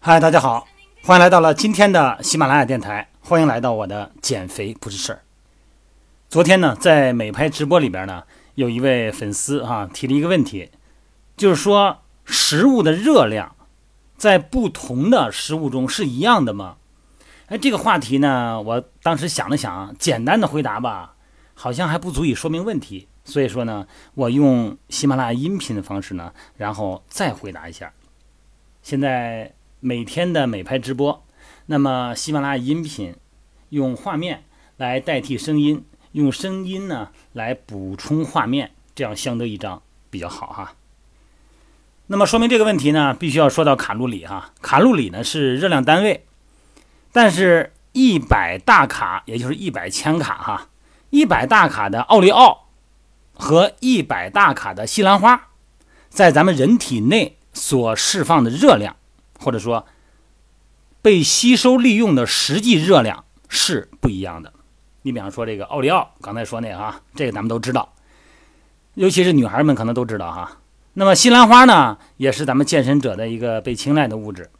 [0.00, 0.66] 嗨，大家好，
[1.02, 5.22] 欢迎来到了今天的喜马拉雅电台，欢迎来到我的减肥不是事儿。
[6.28, 8.24] 昨天呢，在美拍直播里边呢，
[8.54, 10.70] 有一位粉丝哈、提了一个问题，
[11.38, 13.56] 就是说食物的热量
[14.18, 16.76] 在不同的食物中是一样的吗？
[17.46, 21.14] 哎，这个话题呢，我当时想了想，简单的回答吧，
[21.54, 27.92] 好像还不足以说明问题，所以说呢，我用喜马拉雅音频的方式呢，然后再回答一下。
[28.82, 31.24] 现在每天的美拍直播，
[31.66, 33.16] 那么喜马拉雅音频
[33.70, 34.44] 用画面
[34.76, 40.74] 来代替声音，用声音呢来补充画面，这样相得益彰比较好哈。
[42.08, 44.52] 那么说明这个问题呢，必须要说到卡路里哈。
[44.60, 46.26] 卡路里呢是热量单位，
[47.10, 50.68] 但是一百大卡也就是一百千卡哈，
[51.08, 52.63] 一百大卡的奥利奥
[53.34, 55.48] 和一百大卡的西兰花，
[56.08, 58.96] 在咱们人体内所释放的热量，
[59.38, 59.86] 或者说
[61.02, 64.52] 被吸收利用的实际热量是不一样的。
[65.02, 67.92] 你比方说这个奥利奥，刚才说那个哈，这个咱们都知道，
[68.94, 70.58] 尤其是女孩们可能都知道哈。
[70.94, 74.50] 那么西兰花呢，也是咱们健身者的一个被青睐的物质，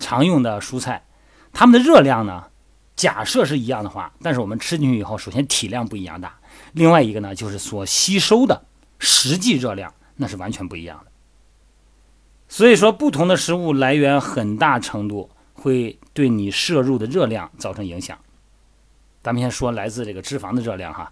[0.00, 1.04] 常用的蔬菜，
[1.52, 2.44] 它们的热量呢，
[2.96, 6.38] 假设是一样的话，但是我们吃进去以后，首先体量不一样大，
[6.74, 8.62] 另外一个呢，就是所吸收的
[8.98, 11.10] 实际热量那是完全不一样的。
[12.48, 18.16] 所以说，不同的食物来源很大程度会对你摄入的热量造成影响。
[19.22, 21.10] 咱们先说来自这个脂肪的热量哈，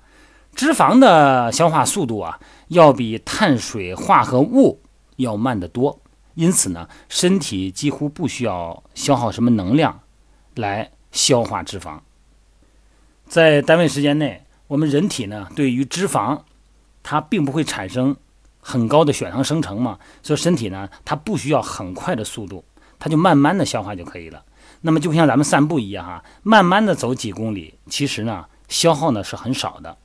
[0.54, 2.38] 脂肪的消化速度啊，
[2.68, 4.80] 要比碳水化合物
[5.16, 5.98] 要慢得多，
[6.34, 10.00] 因此呢，身体几乎不需要消耗什么能量
[10.56, 12.00] 来消化脂肪。
[13.26, 16.40] 在单位时间内，我们人体呢对于脂肪，
[17.02, 18.16] 它并不会产生
[18.58, 22.64] 很高的血糖生成嘛，所以身体呢它不需要很快的速度，
[22.98, 24.42] 它就慢慢的消化就可以了。
[24.80, 29.98] 那么就像咱们散步一样哈，慢慢的走几公里，其实呢消耗呢是很少的。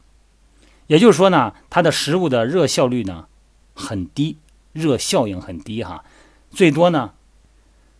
[0.87, 3.27] 也就是说呢，它的食物的热效率呢
[3.73, 4.37] 很低，
[4.73, 6.03] 热效应很低哈，
[6.51, 7.11] 最多呢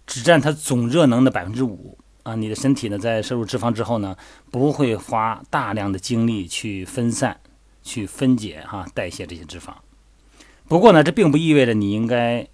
[0.06, 1.98] 只占它总热能的百分之五
[2.30, 2.36] 啊。
[2.36, 4.18] 你的身体呢在摄入脂肪之后呢，
[4.52, 7.40] 不会花大量的精力去分散、
[7.84, 9.74] 去分解哈、代谢这些脂肪。
[10.68, 12.48] 不过呢，这并不意味着你应该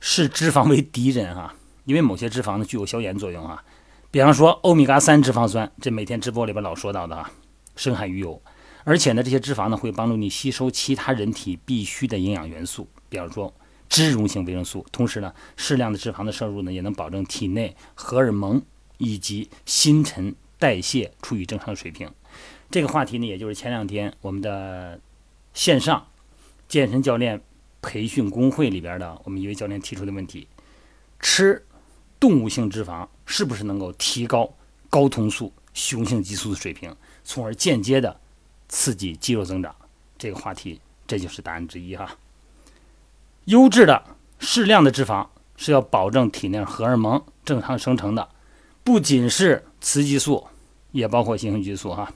[0.00, 1.54] 视脂肪为敌人哈。
[1.84, 3.62] 因为某些脂肪呢具有消炎作用啊，
[4.10, 7.30] 比方说欧米伽三脂肪酸，这每天直播里边老说到的啊，
[7.76, 8.42] 深海鱼油，
[8.82, 13.54] 而且呢这些脂肪呢会帮助你吸收其他人体必需的营养元素，比方说
[13.88, 18.62] 脂溶性维生素，同时呢适量的脂肪的摄入呢也能保证体内荷尔蒙
[18.98, 22.10] 以及新陈代谢处于正常水平。
[22.70, 25.00] 这个话题呢也就是前两天我们的
[25.54, 26.06] 线上
[26.68, 27.40] 健身教练
[27.80, 30.48] 培训工会里边的我们一位教练提出的问题，
[31.20, 31.62] 吃。
[32.18, 34.50] 动物性脂肪是不是能够提高
[34.90, 38.18] 睾酮素、雄性激素的水平，从而间接的
[38.70, 39.76] 刺激肌肉增长？
[40.16, 42.16] 这个话题，这就是答案之一哈。
[43.46, 44.02] 优质的、
[44.38, 45.26] 适量的脂肪
[45.56, 48.28] 是要保证体内荷尔蒙正常生成的，
[48.84, 50.46] 不仅是雌激素，
[50.92, 52.12] 也包括性激素哈。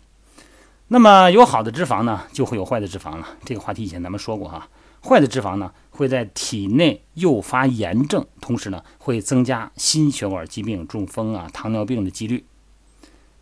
[0.88, 3.26] 那么有好的脂肪呢，就会有坏的脂肪了。
[3.44, 4.68] 这个话题以前咱们说过哈。
[5.02, 12.44] 坏的脂肪呢，会在体内诱发炎症，同时呢，会增加心血管疾病、中风啊、糖尿病的几率。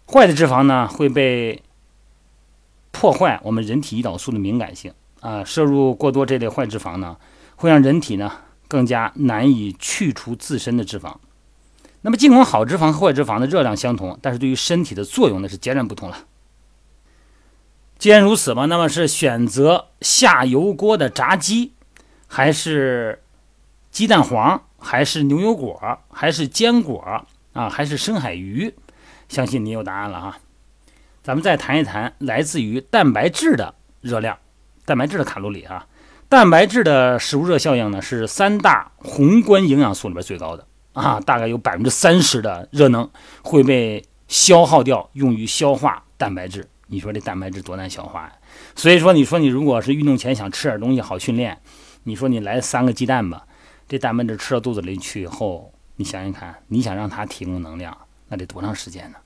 [0.07, 1.63] 坏的脂肪呢，会被
[2.91, 5.43] 破坏我们人体胰岛素的敏感性啊。
[5.43, 7.17] 摄入过多这类坏脂肪呢，
[7.59, 8.33] 会让人体呢
[8.67, 11.17] 更加难以去除自身的脂肪。
[12.03, 16.25] 那么，尽管好脂肪和坏脂肪的热量相同，但是对于身体的作用呢是截然不同了。
[17.99, 21.73] 既然如此嘛，那么是选择下油锅的炸鸡，
[22.29, 23.21] 还是
[23.91, 28.73] 鸡蛋黄，还是牛油果，还是坚果啊，还是深海鱼？
[29.29, 30.39] 相信你有答案了哈。
[31.25, 34.39] 咱们再谈一谈来自于蛋白质的热量，
[34.85, 35.89] 蛋白质的卡路里啊。
[36.29, 43.09] 蛋白质的食物热效应呢，是三大宏观营养素里边最高的啊，大概有百分之三十的热能
[43.43, 46.69] 会被消耗掉，用于消化蛋白质。
[46.89, 48.33] 你说这蛋白质多难消化呀？
[48.77, 51.59] 所以说，你说你如果是运动前想吃点东西好训练，
[52.05, 53.47] 你说你来三个鸡蛋吧，
[53.89, 57.97] 这蛋白质吃到肚子里去以后，你想想看，你想让它提供能量，
[58.29, 59.17] 那得多长时间呢？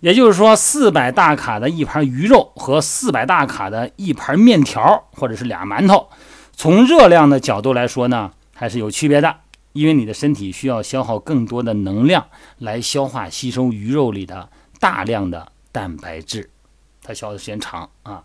[0.00, 6.08] 也就是说，四百大卡的一盘鱼肉和四百大卡的一盘面条或者是俩馒头，
[6.52, 9.36] 从热量的角度来说呢，还是有区别的，
[9.74, 12.26] 因为你的身体需要消耗更多的能量
[12.56, 14.48] 来消化吸收鱼肉里的
[14.78, 16.48] 大量的蛋白质。
[17.02, 18.24] 它消耗的时间长啊，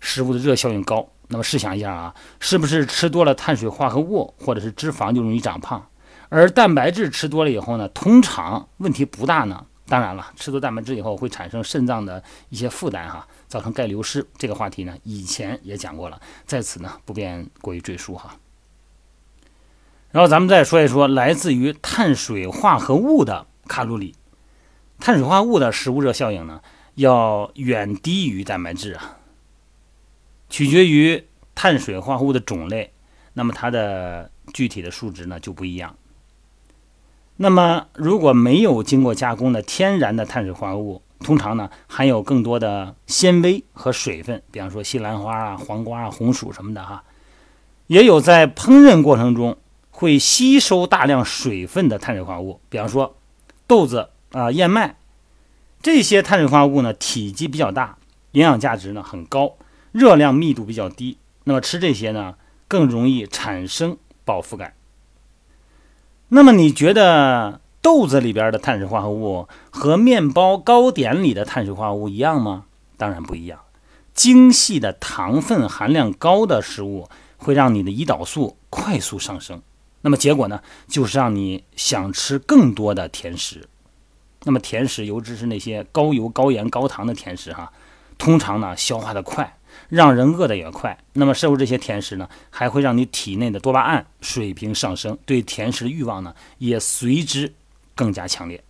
[0.00, 5.86] 食物的热效应高那么试想一下啊，是不是吃多了碳水化合物或者是脂肪就容易长胖？
[6.30, 9.66] 而蛋白质吃多了以后呢，通常问题不大呢。
[9.92, 14.26] 当然了，吃多蛋白质以后会产生肾脏的一些负担哈，造成钙流失。
[14.38, 18.38] 这个话题呢，以前也讲过了，在此呢不便过于赘述哈。
[20.10, 24.14] 然后咱们再说一说来自于碳水化合物的卡路里。
[24.98, 26.62] 碳水化合物的食物热效应呢，
[26.94, 29.18] 要远低于蛋白质啊。
[30.48, 31.22] 取决于
[31.54, 32.94] 碳水化合物的种类，
[33.34, 35.94] 那么它的具体的数值呢就不一样。
[37.36, 47.02] 那么如果没有经过加工的天然的碳水化合物，通常呢含有更多的纤维和水分，比方说西兰花啊、黄瓜啊、红薯什么的哈。
[47.86, 49.56] 也有在烹饪过程中
[49.90, 53.16] 会吸收大量水分的碳水化合物，比方说
[53.66, 54.96] 豆子啊、燕麦
[55.82, 57.96] 这些碳水化合物呢，体积比较大，
[58.32, 59.56] 营养价值呢很高，
[59.90, 61.18] 热量密度比较低。
[61.44, 62.34] 那么吃这些呢，
[62.68, 64.74] 更容易产生饱腹感。
[66.34, 72.64] 那么你觉得豆子里边的碳水化合物和面包糕点里的碳水化合物一样吗？
[72.96, 73.60] 当然不一样。
[74.14, 77.06] 精细的糖分含量高的食物
[77.36, 79.60] 会让你的胰岛素快速上升，
[80.00, 83.68] 那么结果呢，就是让你想吃更多的甜食。
[84.44, 87.70] 那么甜食，尤其是那些高油、高盐、高糖的甜食，哈，
[88.16, 89.58] 通常呢消化的快。
[89.88, 97.52] 让人饿得也快，那么摄入这些甜食呢，还会让你体内的多巴胺水平上升，对甜食的欲望呢也随之
[97.94, 98.62] 更加强烈。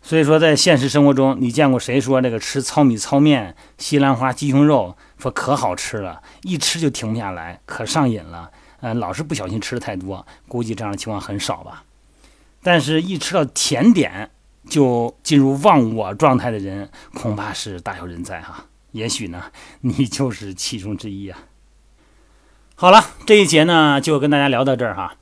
[0.00, 8.50] 所以说，在现实生活中，你见过谁说这个吃糙米糙面、西兰花鸡胸肉说可好吃了，一吃就停不下来，可上瘾了？
[8.80, 11.82] 呃，老是不小心吃的太多，估计这样的情况很少吧。
[12.62, 14.30] 但是，一吃到甜点
[14.68, 18.64] 就进入忘我状态的人，恐怕是大有人在哈。
[18.92, 19.44] 也许呢，
[19.82, 21.38] 你就是其中之一啊。
[22.74, 25.16] 好了，这一节呢就跟大家聊到这儿哈。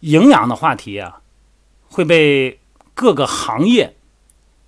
[0.00, 1.20] 营养的话题啊，
[1.88, 2.60] 会被
[2.92, 3.96] 各个行业、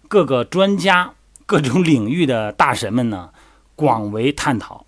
[0.09, 3.31] 各个专家、各种领域的大神们呢
[3.75, 4.87] 广为探讨。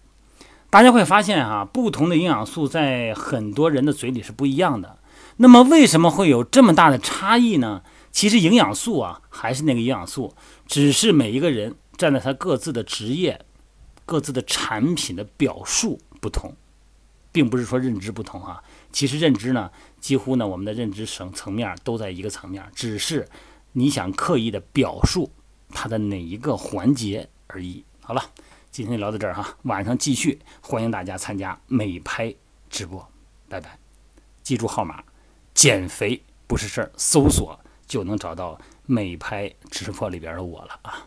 [0.70, 4.98] 大家会发现哈，不同的营养素在很多人的嘴里是不一样的。
[5.36, 7.82] 那么为什么会有这么大的差异呢？
[8.10, 10.34] 其实营养素啊还是那个营养素，
[10.66, 11.74] 只是每一个人。
[11.96, 13.44] 站在他各自的职业、
[14.04, 16.54] 各自的产品的表述不同，
[17.32, 18.62] 并不是说认知不同哈。
[18.92, 19.70] 其实认知呢，
[20.00, 23.28] 几乎呢，我们的认知层层面都在一个层面，只是
[23.72, 25.30] 你想刻意的表述
[25.70, 27.84] 它的哪一个环节而已。
[28.00, 28.22] 好了，
[28.70, 32.34] 今天就聊到这儿哈，晚上继续，欢迎大家参加美拍
[32.70, 33.06] 直播，
[33.48, 33.78] 拜拜。
[34.42, 35.02] 记住号码，
[35.54, 41.06] 减肥不是事儿，搜索就能找到美拍直播里边的我了啊。